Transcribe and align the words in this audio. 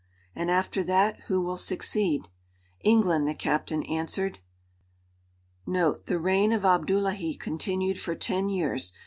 "And 0.33 0.49
after 0.49 0.83
that 0.85 1.19
who 1.27 1.41
will 1.43 1.57
succeed?" 1.57 2.27
"England," 2.83 3.27
the 3.27 3.35
captain 3.35 3.83
answered.* 3.83 4.39
[*The 5.67 6.19
reign 6.19 6.51
of 6.53 6.65
Abdullahi 6.65 7.35
continued 7.35 8.01
for 8.01 8.15
ten 8.15 8.49
years. 8.49 8.93